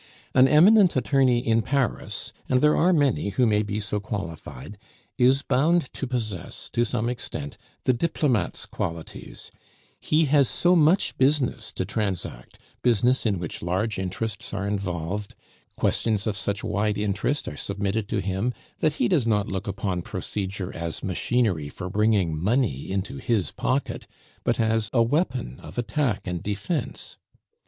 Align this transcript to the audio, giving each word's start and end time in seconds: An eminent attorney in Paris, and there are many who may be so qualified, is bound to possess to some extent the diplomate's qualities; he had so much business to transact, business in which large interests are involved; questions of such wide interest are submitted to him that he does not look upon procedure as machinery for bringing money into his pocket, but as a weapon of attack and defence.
An 0.33 0.47
eminent 0.47 0.95
attorney 0.95 1.37
in 1.47 1.61
Paris, 1.61 2.33
and 2.49 2.59
there 2.59 2.75
are 2.75 2.91
many 2.91 3.29
who 3.29 3.45
may 3.45 3.61
be 3.61 3.79
so 3.79 3.99
qualified, 3.99 4.79
is 5.19 5.43
bound 5.43 5.93
to 5.93 6.07
possess 6.07 6.69
to 6.71 6.83
some 6.83 7.07
extent 7.07 7.55
the 7.83 7.93
diplomate's 7.93 8.65
qualities; 8.65 9.51
he 9.99 10.25
had 10.25 10.47
so 10.47 10.75
much 10.75 11.15
business 11.19 11.71
to 11.73 11.85
transact, 11.85 12.57
business 12.81 13.27
in 13.27 13.37
which 13.37 13.61
large 13.61 13.99
interests 13.99 14.55
are 14.55 14.67
involved; 14.67 15.35
questions 15.75 16.25
of 16.25 16.35
such 16.35 16.63
wide 16.63 16.97
interest 16.97 17.47
are 17.47 17.55
submitted 17.55 18.09
to 18.09 18.21
him 18.21 18.55
that 18.79 18.93
he 18.93 19.07
does 19.07 19.27
not 19.27 19.49
look 19.49 19.67
upon 19.67 20.01
procedure 20.01 20.73
as 20.75 21.03
machinery 21.03 21.69
for 21.69 21.91
bringing 21.91 22.35
money 22.35 22.89
into 22.89 23.17
his 23.17 23.51
pocket, 23.51 24.07
but 24.43 24.59
as 24.59 24.89
a 24.93 25.03
weapon 25.03 25.59
of 25.59 25.77
attack 25.77 26.25
and 26.25 26.41
defence. 26.41 27.17